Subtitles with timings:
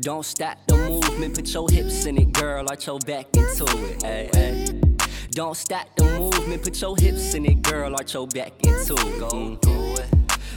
[0.00, 1.34] Don't stop the movement.
[1.34, 2.66] Put your hips in it, girl.
[2.68, 4.04] Arch your back into it.
[4.04, 4.66] Ay, ay.
[5.32, 6.62] Don't stop the movement.
[6.62, 7.94] Put your hips in it, girl.
[7.94, 9.18] Arch your back into it.
[9.18, 10.10] Go do it.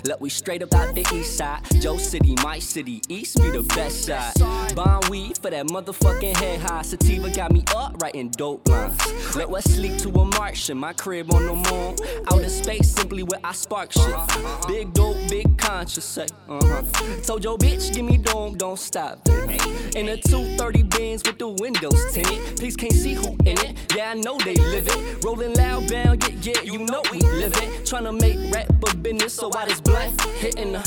[0.06, 1.62] Look, we straight up out the east side.
[1.80, 4.34] Joe City, my city, east be the best side.
[4.76, 6.82] Bond weed for that motherfucking head high.
[6.82, 9.36] Sativa got me up writing dope lines.
[9.36, 11.96] Let us sleep to a Martian, my crib on the moon.
[12.32, 14.16] Outer space simply where I spark shit.
[14.68, 15.53] Big dope, big
[15.84, 16.28] conscious, say.
[16.48, 17.22] Uh huh.
[17.24, 19.28] Told your bitch, give me dome, don't stop.
[19.28, 22.58] In a 230 Benz with the windows tinted.
[22.58, 23.94] Please can't see who in it.
[23.94, 25.24] Yeah, I know they live it.
[25.26, 27.86] Rolling loud, bound, yeah, yeah, you know we live it.
[27.86, 30.84] Tryna make rap a business, so I just blunt hitting the.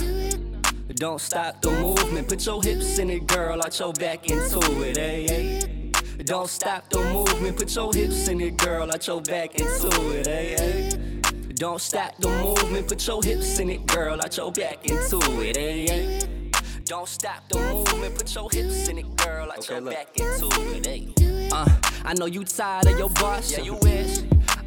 [0.94, 4.96] Don't stop the movement, put your hips in it, girl, arch your back into it,
[4.96, 5.92] hey, hey.
[6.24, 10.26] Don't stop the movement, put your hips in it, girl, arch your back into it,
[10.26, 11.15] hey, hey.
[11.56, 15.56] Don't stop the movement, put your hips in it, girl, arch your back into it,
[15.56, 16.50] hey, hey.
[16.84, 19.94] Don't stop the movement, put your hips in it, girl, Okay, your look.
[19.94, 21.48] back into it, hey.
[21.50, 21.66] Uh,
[22.04, 24.18] I know you tired of your boss, yeah, you wish.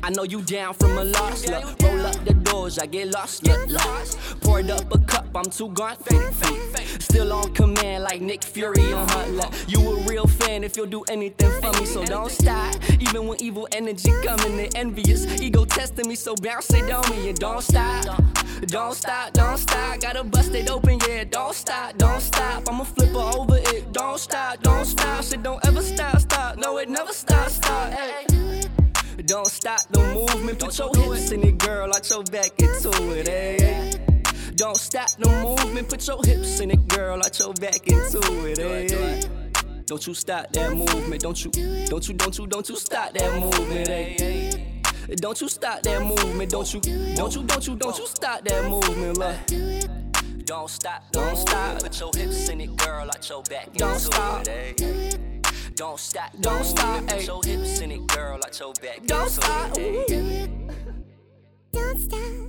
[0.02, 1.48] I know you down from a loss.
[1.48, 3.44] Look, roll up the doors, I get lost.
[3.44, 4.18] Get lost.
[4.42, 5.96] Poured up a cup, I'm too gone.
[5.98, 7.02] Fake, fake.
[7.02, 7.79] Still on command
[8.10, 9.54] like Nick Fury on Hot Lap.
[9.68, 12.76] You a real fan if you'll do anything for me, so don't stop.
[13.00, 15.26] Even when evil energy coming, they envious.
[15.40, 18.06] Ego testing me, so bounce it on me and don't stop.
[18.66, 20.00] Don't stop, don't stop.
[20.00, 21.24] Gotta bust it open, yeah.
[21.24, 22.68] Don't stop, don't stop.
[22.68, 23.92] I'ma flip her over it.
[23.94, 25.24] Don't stop, don't stop.
[25.24, 26.58] Shit don't ever stop, stop.
[26.58, 27.94] No, it never stop, stop.
[27.94, 28.62] Hey.
[29.26, 33.28] Don't stop the movement, put your hips in it, girl, arch your back into it,
[33.28, 34.09] hey.
[34.60, 38.58] Don't stop no movement, put your hips in it, girl, arch your back into it,
[38.58, 39.30] hey.
[39.86, 41.52] Don't you stop that movement, don't you,
[41.86, 44.18] don't you, don't you, don't you stop that movement, hey.
[44.20, 45.16] Eh?
[45.16, 48.70] Don't you stop that movement, don't you, don't you, don't you, don't you stop that
[48.70, 50.46] movement, look.
[50.46, 51.80] Don't stop, don't stop.
[51.82, 54.46] Put your hips in it, girl, arch your back Don't into stop.
[54.46, 55.48] it.
[55.78, 58.66] Don't stop, don't stop, Put your hips in it, girl, arch eh?
[58.66, 60.04] your back Don't into stop, eh?
[60.10, 60.50] it,
[62.12, 62.49] hey.